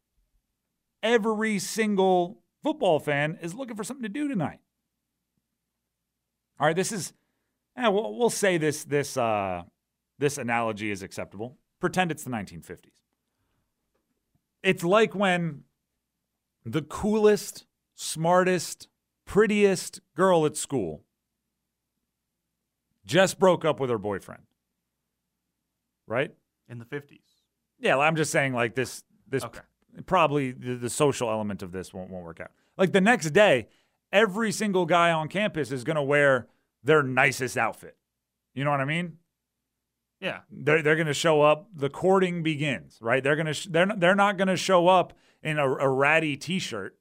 [1.02, 4.60] every single football fan is looking for something to do tonight.
[6.58, 7.12] All right, this is
[7.76, 9.62] eh, we'll, we'll say this this uh,
[10.18, 11.58] this analogy is acceptable.
[11.80, 13.02] Pretend it's the 1950s.
[14.62, 15.64] It's like when
[16.64, 18.88] the coolest, smartest,
[19.26, 21.02] prettiest girl at school
[23.04, 24.42] just broke up with her boyfriend.
[26.06, 26.32] Right?
[26.68, 27.20] in the 50s.
[27.78, 29.60] Yeah, I'm just saying like this this Okay.
[30.06, 32.50] probably the, the social element of this won't won't work out.
[32.76, 33.68] Like the next day,
[34.12, 36.48] every single guy on campus is going to wear
[36.82, 37.96] their nicest outfit.
[38.54, 39.18] You know what I mean?
[40.20, 40.40] Yeah.
[40.50, 41.68] They're they're going to show up.
[41.74, 43.22] The courting begins, right?
[43.22, 45.12] They're going to sh- they're not- they're not going to show up
[45.42, 46.96] in a, a ratty t-shirt,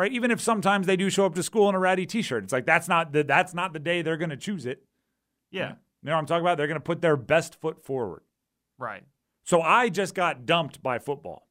[0.00, 0.12] right?
[0.12, 2.64] Even if sometimes they do show up to school in a ratty t-shirt, it's like
[2.64, 4.82] that's not the that's not the day they're going to choose it.
[5.50, 5.74] Yeah.
[6.02, 6.56] You know what I'm talking about?
[6.56, 8.22] They're going to put their best foot forward.
[8.78, 9.04] Right.
[9.44, 11.46] So I just got dumped by football.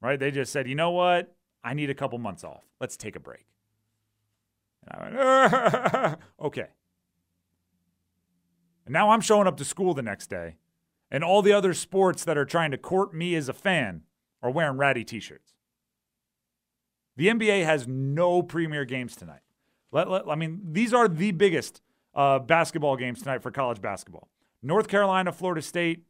[0.00, 0.18] Right?
[0.18, 1.34] They just said, you know what?
[1.64, 2.62] I need a couple months off.
[2.80, 3.46] Let's take a break.
[4.86, 6.68] And I went, okay.
[8.86, 10.56] And now I'm showing up to school the next day,
[11.10, 14.02] and all the other sports that are trying to court me as a fan
[14.42, 15.59] are wearing ratty t shirts.
[17.20, 19.42] The NBA has no premier games tonight.
[19.92, 21.82] Let, let- I mean, these are the biggest
[22.14, 24.30] uh, basketball games tonight for college basketball.
[24.62, 26.04] North Carolina, Florida State,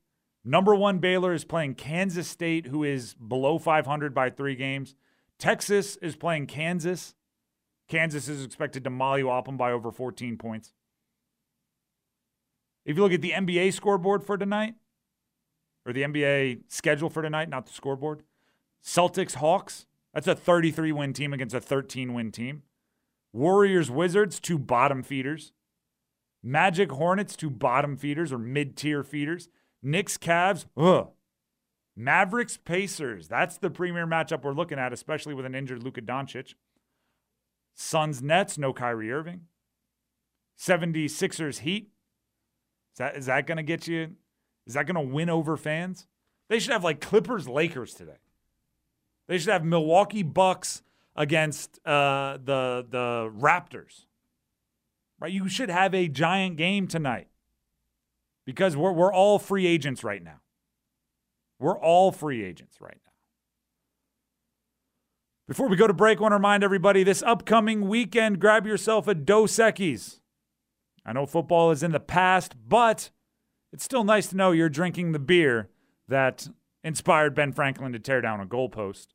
[0.44, 4.94] Number one Baylor is playing Kansas State, who is below 500 by three games.
[5.36, 7.16] Texas is playing Kansas.
[7.88, 10.72] Kansas is expected to mollywop them by over 14 points.
[12.84, 14.74] If you look at the NBA scoreboard for tonight,
[15.84, 18.22] or the NBA schedule for tonight, not the scoreboard,
[18.80, 22.62] Celtics Hawks, that's a 33 win team against a 13 win team.
[23.32, 25.52] Warriors Wizards, two bottom feeders.
[26.42, 29.48] Magic Hornets, two bottom feeders or mid tier feeders.
[29.82, 31.10] Knicks Cavs, ugh.
[31.96, 36.54] Mavericks Pacers, that's the premier matchup we're looking at, especially with an injured Luka Doncic.
[37.74, 39.42] Suns Nets, no Kyrie Irving.
[40.58, 41.90] 76ers Heat.
[42.94, 44.16] Is that, is that going to get you?
[44.66, 46.06] Is that going to win over fans?
[46.48, 48.18] They should have like Clippers Lakers today.
[49.30, 50.82] They should have Milwaukee Bucks
[51.14, 54.06] against uh, the the Raptors.
[55.20, 55.30] Right?
[55.30, 57.28] You should have a giant game tonight
[58.44, 60.40] because we're we're all free agents right now.
[61.60, 63.12] We're all free agents right now.
[65.46, 69.06] Before we go to break, I want to remind everybody this upcoming weekend, grab yourself
[69.06, 70.18] a Dos Equis.
[71.06, 73.10] I know football is in the past, but
[73.72, 75.70] it's still nice to know you're drinking the beer
[76.08, 76.48] that
[76.82, 79.06] inspired Ben Franklin to tear down a goalpost.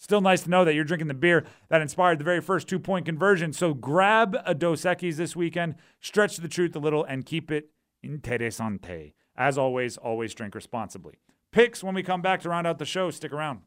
[0.00, 2.78] Still nice to know that you're drinking the beer that inspired the very first two
[2.78, 3.52] point conversion.
[3.52, 7.68] So grab a Dos Equis this weekend, stretch the truth a little, and keep it
[8.02, 9.12] interesante.
[9.36, 11.18] As always, always drink responsibly.
[11.52, 13.10] Picks when we come back to round out the show.
[13.10, 13.60] Stick around.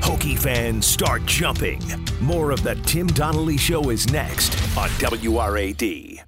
[0.00, 1.82] Hokie fans start jumping.
[2.22, 6.22] More of the Tim Donnelly Show is next on WRAD.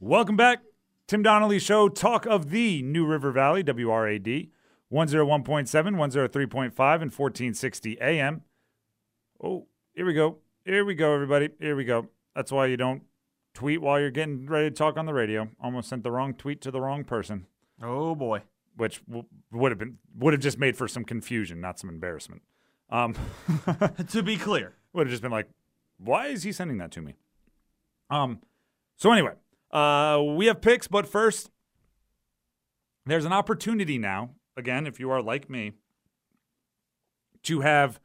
[0.00, 0.62] Welcome back.
[1.06, 4.50] Tim Donnelly Show, talk of the New River Valley, WRAD,
[4.92, 8.42] 101.7, 103.5, and 1460 AM.
[9.42, 10.38] Oh, here we go.
[10.64, 11.50] Here we go, everybody.
[11.60, 12.08] Here we go.
[12.34, 13.02] That's why you don't
[13.54, 15.48] tweet while you're getting ready to talk on the radio.
[15.60, 17.46] Almost sent the wrong tweet to the wrong person,
[17.82, 18.42] Oh boy.
[18.76, 22.42] which w- would have been would have just made for some confusion, not some embarrassment.
[22.90, 23.14] Um,
[24.10, 24.74] to be clear.
[24.92, 25.48] would have just been like,
[25.98, 27.14] why is he sending that to me?
[28.10, 28.40] Um,
[28.96, 29.32] so anyway,
[29.72, 31.50] uh, we have picks, but first,
[33.04, 34.30] there's an opportunity now.
[34.56, 35.72] Again, if you are like me,
[37.44, 38.00] to have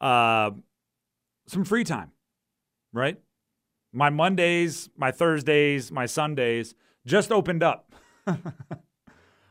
[0.00, 0.50] uh,
[1.46, 2.12] some free time,
[2.92, 3.20] right?
[3.92, 6.74] My Mondays, my Thursdays, my Sundays
[7.06, 7.94] just opened up.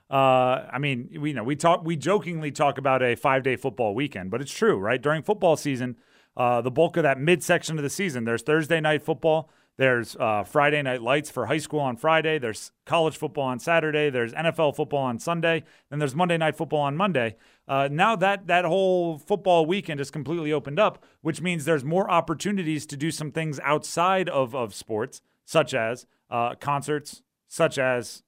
[0.08, 3.56] Uh, I mean, we you know we talk we jokingly talk about a five day
[3.56, 5.02] football weekend, but it's true, right?
[5.02, 5.98] During football season,
[6.38, 10.46] uh, the bulk of that midsection of the season, there's Thursday night football, There's uh,
[10.46, 12.40] Friday night lights for high school on Friday.
[12.40, 14.10] There's college football on Saturday.
[14.10, 15.64] There's NFL football on Sunday.
[15.90, 17.36] Then there's Monday night football on Monday.
[17.68, 22.10] Uh, now that that whole football weekend is completely opened up, which means there's more
[22.10, 28.24] opportunities to do some things outside of, of sports, such as uh, concerts, such as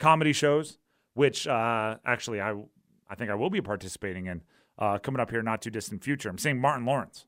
[0.00, 0.78] comedy shows,
[1.14, 2.54] which uh, actually I
[3.08, 4.42] I think I will be participating in
[4.76, 6.28] uh, coming up here not too distant future.
[6.28, 7.26] I'm seeing Martin Lawrence.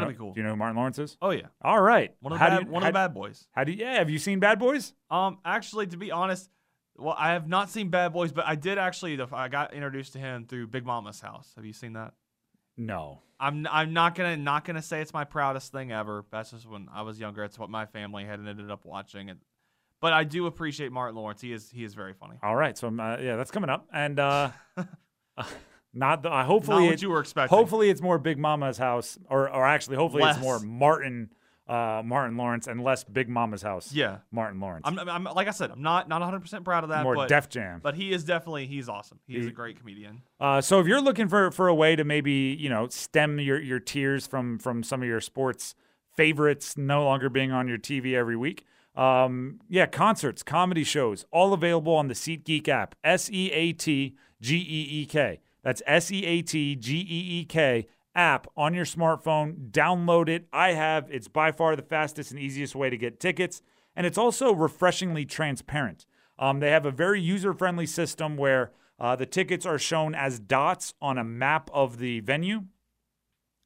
[0.00, 0.32] That'd be cool.
[0.32, 1.16] Do you know who Martin Lawrence is?
[1.22, 2.14] Oh yeah, All right.
[2.20, 3.46] one of the How bad, you- one how- of the bad boys.
[3.52, 3.94] How do you, yeah?
[3.98, 4.92] Have you seen Bad Boys?
[5.10, 6.50] Um, actually, to be honest,
[6.96, 9.16] well, I have not seen Bad Boys, but I did actually.
[9.16, 11.52] the- I got introduced to him through Big Momma's House.
[11.56, 12.14] Have you seen that?
[12.76, 13.20] No.
[13.40, 16.24] I'm I'm not gonna not gonna say it's my proudest thing ever.
[16.30, 17.42] That's just when I was younger.
[17.44, 19.28] It's what my family had ended up watching.
[19.28, 19.40] And
[20.00, 21.40] but I do appreciate Martin Lawrence.
[21.40, 22.36] He is he is very funny.
[22.42, 22.76] All right.
[22.78, 24.50] So uh, yeah, that's coming up, and uh,
[25.94, 26.30] not the.
[26.32, 27.56] Uh, hopefully, Not what it- you were expecting.
[27.56, 31.30] hopefully it's more Big Momma's House, or or actually, hopefully it's more Martin
[31.66, 33.90] uh, Martin Lawrence and less Big Momma's House.
[33.92, 34.18] Yeah.
[34.30, 34.82] Martin Lawrence.
[34.86, 37.02] I'm, I'm like I said, I'm not not 100 percent proud of that.
[37.04, 37.80] more but, Def Jam.
[37.82, 39.18] But he is definitely he's awesome.
[39.26, 40.20] He's He- a great comedian.
[40.38, 43.58] Uh, so if you're looking for for a way to maybe you know stem your
[43.60, 45.74] your tears from from some of your sports
[46.14, 51.52] favorites no longer being on your TV every week, um, yeah, concerts, comedy shows, all
[51.54, 52.94] available on the SeatGeek app.
[53.02, 55.40] S E A T G E E K.
[55.64, 59.70] That's S E A T G E E K app on your smartphone.
[59.70, 60.46] Download it.
[60.52, 61.10] I have.
[61.10, 63.62] It's by far the fastest and easiest way to get tickets,
[63.96, 66.06] and it's also refreshingly transparent.
[66.38, 70.38] Um, they have a very user friendly system where uh, the tickets are shown as
[70.38, 72.64] dots on a map of the venue.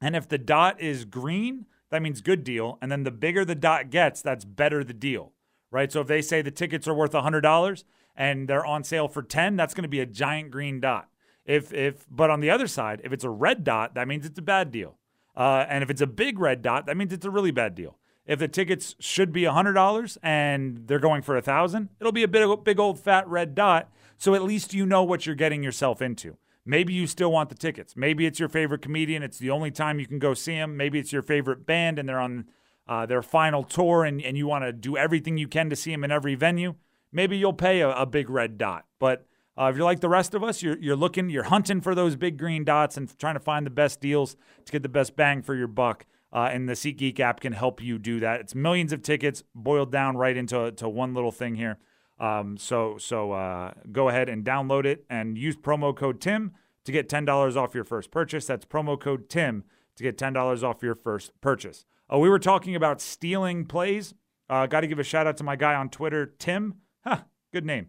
[0.01, 2.77] And if the dot is green, that means good deal.
[2.81, 5.33] And then the bigger the dot gets, that's better the deal,
[5.71, 5.91] right?
[5.91, 7.83] So if they say the tickets are worth $100
[8.15, 11.08] and they're on sale for 10, that's going to be a giant green dot.
[11.49, 14.37] If if but on the other side, if it's a red dot, that means it's
[14.37, 14.99] a bad deal.
[15.35, 17.97] Uh, and if it's a big red dot, that means it's a really bad deal.
[18.27, 22.27] If the tickets should be $100 and they're going for a 1000 it'll be a
[22.27, 23.89] big, big old fat red dot.
[24.19, 26.37] So at least you know what you're getting yourself into.
[26.65, 27.95] Maybe you still want the tickets.
[27.95, 29.23] Maybe it's your favorite comedian.
[29.23, 30.77] It's the only time you can go see them.
[30.77, 32.45] Maybe it's your favorite band and they're on
[32.87, 35.89] uh, their final tour and, and you want to do everything you can to see
[35.89, 36.75] them in every venue.
[37.11, 38.85] Maybe you'll pay a, a big red dot.
[38.99, 39.25] But
[39.59, 42.15] uh, if you're like the rest of us, you're, you're looking, you're hunting for those
[42.15, 45.41] big green dots and trying to find the best deals to get the best bang
[45.41, 46.05] for your buck.
[46.31, 48.39] Uh, and the SeatGeek app can help you do that.
[48.39, 51.79] It's millions of tickets boiled down right into to one little thing here.
[52.19, 56.51] Um, so so uh, go ahead and download it and use promo code Tim
[56.85, 58.45] to get ten dollars off your first purchase.
[58.45, 59.63] That's promo code Tim
[59.95, 61.85] to get ten dollars off your first purchase.
[62.13, 64.13] Uh, we were talking about stealing plays.
[64.49, 66.75] Uh, Got to give a shout out to my guy on Twitter, Tim.
[67.03, 67.87] Huh, good name.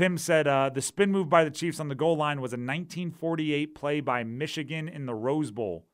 [0.00, 2.56] Tim said uh, the spin move by the Chiefs on the goal line was a
[2.56, 5.84] 1948 play by Michigan in the Rose Bowl.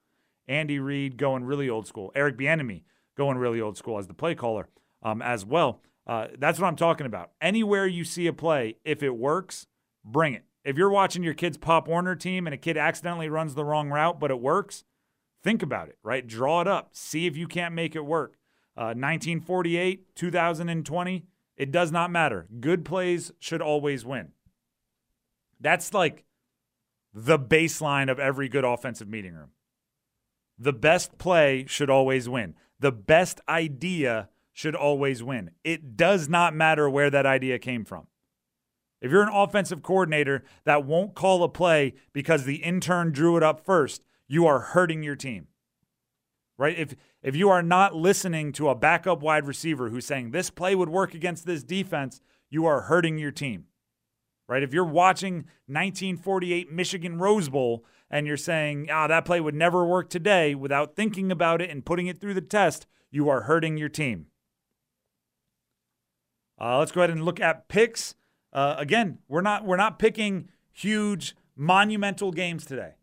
[0.46, 2.12] Andy Reid going really old school.
[2.14, 2.84] Eric Bieniemy
[3.16, 4.68] going really old school as the play caller
[5.02, 5.80] um, as well.
[6.06, 7.32] Uh, that's what I'm talking about.
[7.40, 9.66] Anywhere you see a play, if it works,
[10.04, 10.44] bring it.
[10.64, 13.90] If you're watching your kid's Pop Warner team and a kid accidentally runs the wrong
[13.90, 14.84] route, but it works,
[15.42, 16.24] think about it, right?
[16.24, 16.90] Draw it up.
[16.92, 18.36] See if you can't make it work.
[18.76, 22.46] Uh, 1948, 2020, it does not matter.
[22.60, 24.32] Good plays should always win.
[25.60, 26.24] That's like
[27.14, 29.50] the baseline of every good offensive meeting room.
[30.58, 32.54] The best play should always win.
[32.78, 35.50] The best idea should always win.
[35.64, 38.06] It does not matter where that idea came from.
[39.00, 43.42] If you're an offensive coordinator that won't call a play because the intern drew it
[43.42, 45.48] up first, you are hurting your team.
[46.58, 46.78] Right?
[46.78, 50.74] If if you are not listening to a backup wide receiver who's saying this play
[50.74, 53.66] would work against this defense, you are hurting your team.
[54.48, 54.62] Right?
[54.62, 59.84] If you're watching 1948 Michigan Rose Bowl and you're saying, "Ah, that play would never
[59.84, 63.76] work today" without thinking about it and putting it through the test, you are hurting
[63.76, 64.26] your team.
[66.58, 68.14] Uh, let's go ahead and look at picks.
[68.52, 72.94] Uh, again, we're not we're not picking huge monumental games today.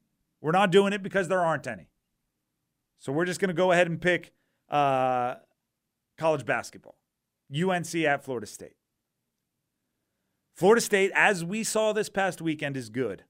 [0.41, 1.89] We're not doing it because there aren't any.
[3.03, 4.31] So we're just going to go ahead and pick
[4.69, 5.35] uh,
[6.17, 6.95] college basketball.
[7.53, 8.77] UNC at Florida State.
[10.55, 13.25] Florida State, as we saw this past weekend, is good.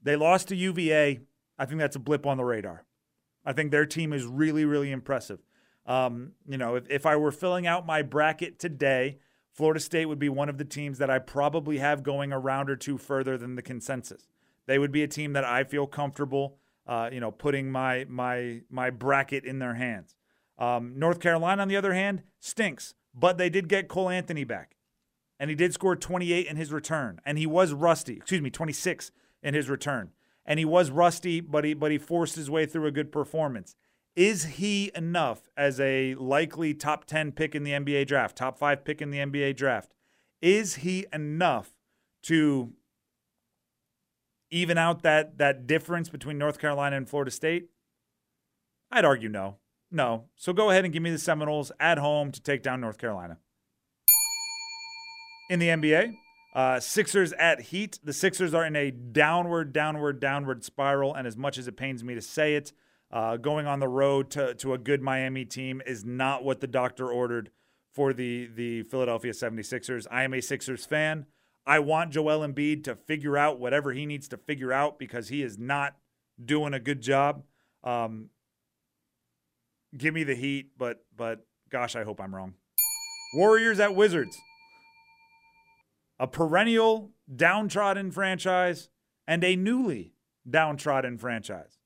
[0.00, 1.22] They lost to UVA.
[1.58, 2.84] I think that's a blip on the radar.
[3.44, 5.40] I think their team is really, really impressive.
[5.86, 9.18] Um, you know, if, if I were filling out my bracket today,
[9.50, 12.70] Florida State would be one of the teams that I probably have going a round
[12.70, 14.28] or two further than the consensus.
[14.66, 18.62] They would be a team that I feel comfortable, uh, you know, putting my my
[18.70, 20.14] my bracket in their hands.
[20.58, 24.76] Um, North Carolina, on the other hand, stinks, but they did get Cole Anthony back,
[25.38, 28.16] and he did score 28 in his return, and he was rusty.
[28.16, 29.10] Excuse me, 26
[29.42, 30.10] in his return,
[30.44, 33.76] and he was rusty, but he but he forced his way through a good performance.
[34.14, 38.82] Is he enough as a likely top 10 pick in the NBA draft, top five
[38.82, 39.92] pick in the NBA draft?
[40.40, 41.74] Is he enough
[42.22, 42.72] to
[44.50, 47.68] even out that that difference between North Carolina and Florida State?
[48.90, 49.56] I'd argue no.
[49.90, 50.24] No.
[50.36, 53.38] So go ahead and give me the Seminoles at home to take down North Carolina.
[55.48, 56.14] In the NBA,
[56.54, 58.00] uh, Sixers at Heat.
[58.02, 61.14] The Sixers are in a downward, downward, downward spiral.
[61.14, 62.72] And as much as it pains me to say it,
[63.12, 66.66] uh, going on the road to, to a good Miami team is not what the
[66.66, 67.50] doctor ordered
[67.92, 70.06] for the, the Philadelphia 76ers.
[70.10, 71.26] I am a Sixers fan.
[71.66, 75.42] I want Joel Embiid to figure out whatever he needs to figure out because he
[75.42, 75.96] is not
[76.42, 77.42] doing a good job.
[77.82, 78.30] Um,
[79.96, 82.54] give me the Heat, but but gosh, I hope I'm wrong.
[83.34, 84.36] Warriors at Wizards.
[86.18, 88.88] A perennial downtrodden franchise
[89.26, 90.14] and a newly
[90.48, 91.78] downtrodden franchise.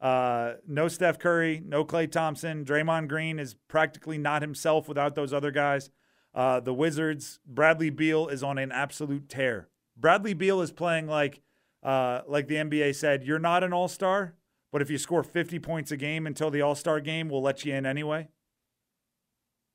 [0.00, 2.64] Uh, no Steph Curry, no Klay Thompson.
[2.64, 5.90] Draymond Green is practically not himself without those other guys.
[6.34, 9.68] Uh, the Wizards, Bradley Beal is on an absolute tear.
[9.96, 11.40] Bradley Beal is playing like,
[11.82, 14.34] uh, like the NBA said, you're not an all star,
[14.70, 17.64] but if you score 50 points a game until the all star game, we'll let
[17.64, 18.28] you in anyway.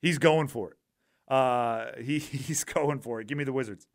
[0.01, 0.77] He's going for it.
[1.33, 3.27] Uh, he, he's going for it.
[3.27, 3.85] Give me the Wizards.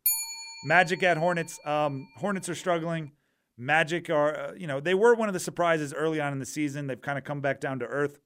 [0.65, 1.59] Magic at Hornets.
[1.65, 3.11] Um, Hornets are struggling.
[3.57, 6.45] Magic are, uh, you know, they were one of the surprises early on in the
[6.45, 6.87] season.
[6.87, 8.19] They've kind of come back down to earth,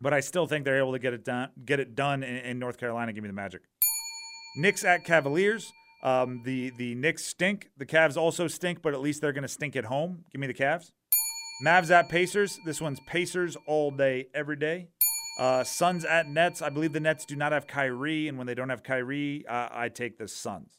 [0.00, 1.50] but I still think they're able to get it done.
[1.64, 3.12] Get it done in, in North Carolina.
[3.12, 3.62] Give me the Magic.
[4.56, 5.72] Knicks at Cavaliers.
[6.02, 7.70] Um, the the Knicks stink.
[7.76, 10.24] The Cavs also stink, but at least they're going to stink at home.
[10.30, 10.92] Give me the Cavs.
[11.64, 12.58] Mavs at Pacers.
[12.64, 14.88] This one's Pacers all day, every day.
[15.38, 16.62] Uh, Suns at Nets.
[16.62, 19.68] I believe the Nets do not have Kyrie, and when they don't have Kyrie, uh,
[19.70, 20.72] I take the Suns.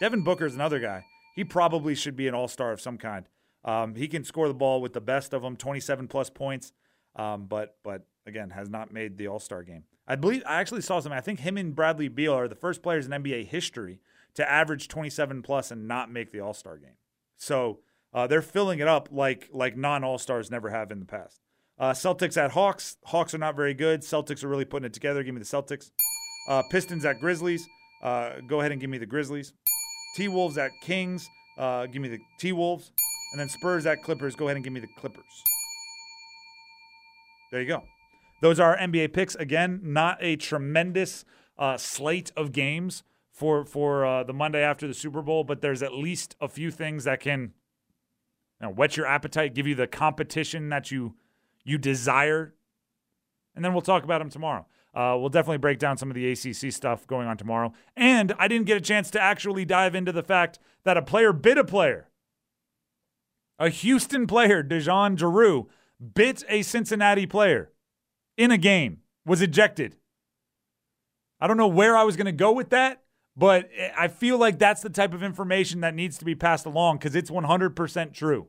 [0.00, 1.04] Devin Booker is another guy
[1.34, 3.26] he probably should be an all star of some kind.
[3.64, 6.72] Um, he can score the ball with the best of them, 27 plus points,
[7.16, 9.84] um, but but again has not made the All Star game.
[10.06, 11.16] I believe I actually saw something.
[11.16, 14.00] I think him and Bradley Beal are the first players in NBA history
[14.34, 16.96] to average 27 plus and not make the All Star game.
[17.36, 17.80] So
[18.12, 21.40] uh, they're filling it up like like non All Stars never have in the past.
[21.78, 22.98] Uh, Celtics at Hawks.
[23.06, 24.02] Hawks are not very good.
[24.02, 25.22] Celtics are really putting it together.
[25.22, 25.90] Give me the Celtics.
[26.48, 27.66] Uh, Pistons at Grizzlies.
[28.02, 29.54] Uh, go ahead and give me the Grizzlies.
[30.14, 31.28] T Wolves at Kings.
[31.56, 32.92] Uh, give me the T Wolves.
[33.32, 34.34] And then Spurs at Clippers.
[34.34, 35.44] Go ahead and give me the Clippers.
[37.50, 37.82] There you go.
[38.42, 39.34] Those are NBA picks.
[39.34, 41.24] Again, not a tremendous
[41.58, 45.82] uh, slate of games for for uh, the Monday after the Super Bowl, but there's
[45.82, 47.52] at least a few things that can
[48.60, 51.14] you know, whet your appetite, give you the competition that you
[51.64, 52.54] you desire,
[53.54, 54.66] and then we'll talk about them tomorrow.
[54.94, 57.72] Uh, we'll definitely break down some of the ACC stuff going on tomorrow.
[57.96, 61.32] And I didn't get a chance to actually dive into the fact that a player
[61.32, 62.08] bit a player.
[63.58, 65.66] A Houston player, DeJon Jarreau,
[66.00, 67.70] bit a Cincinnati player
[68.36, 69.96] in a game, was ejected.
[71.40, 73.02] I don't know where I was going to go with that,
[73.36, 76.98] but I feel like that's the type of information that needs to be passed along
[76.98, 78.48] because it's 100% true.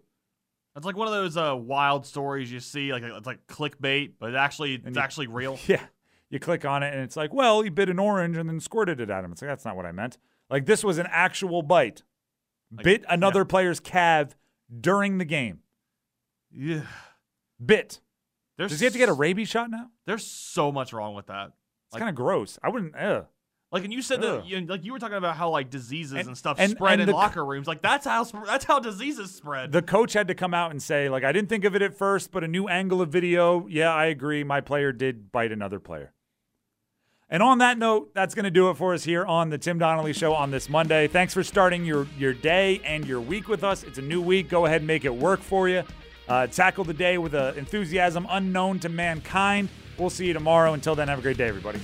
[0.75, 4.29] It's like one of those uh, wild stories you see, like it's like clickbait, but
[4.29, 5.59] it actually it's you, actually real.
[5.67, 5.83] Yeah,
[6.29, 9.01] you click on it and it's like, well, he bit an orange and then squirted
[9.01, 9.33] it at him.
[9.33, 10.17] It's like, that's not what I meant.
[10.49, 12.03] Like, this was an actual bite.
[12.73, 13.45] Like, bit another yeah.
[13.45, 14.35] player's calf
[14.79, 15.59] during the game.
[16.51, 16.83] Yeah.
[17.63, 17.99] Bit.
[18.57, 19.89] There's Does he have to get a rabies shot now?
[20.05, 21.51] There's so much wrong with that.
[21.87, 22.59] It's like, kind of gross.
[22.63, 22.95] I wouldn't.
[22.95, 23.25] Ugh.
[23.71, 26.27] Like, and you said that, you, like you were talking about how like diseases and,
[26.27, 27.67] and stuff and, spread and in the, locker rooms.
[27.67, 29.71] Like that's how that's how diseases spread.
[29.71, 31.97] The coach had to come out and say, like, I didn't think of it at
[31.97, 33.67] first, but a new angle of video.
[33.67, 34.43] Yeah, I agree.
[34.43, 36.11] My player did bite another player.
[37.29, 39.79] And on that note, that's going to do it for us here on the Tim
[39.79, 41.07] Donnelly Show on this Monday.
[41.07, 43.83] Thanks for starting your, your day and your week with us.
[43.83, 44.49] It's a new week.
[44.49, 45.83] Go ahead and make it work for you.
[46.31, 49.67] Uh, tackle the day with an enthusiasm unknown to mankind.
[49.97, 50.71] We'll see you tomorrow.
[50.71, 51.81] Until then, have a great day, everybody.